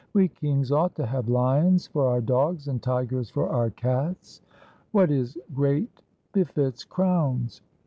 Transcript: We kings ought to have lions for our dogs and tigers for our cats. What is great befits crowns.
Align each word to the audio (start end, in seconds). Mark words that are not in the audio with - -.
We 0.13 0.29
kings 0.29 0.71
ought 0.71 0.95
to 0.95 1.05
have 1.05 1.29
lions 1.29 1.85
for 1.85 2.07
our 2.07 2.21
dogs 2.21 2.67
and 2.67 2.81
tigers 2.81 3.29
for 3.29 3.49
our 3.49 3.69
cats. 3.69 4.41
What 4.93 5.11
is 5.11 5.37
great 5.53 6.01
befits 6.33 6.83
crowns. 6.83 7.61